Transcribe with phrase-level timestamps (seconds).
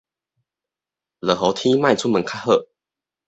[1.19, 2.51] 落雨天莫出門較好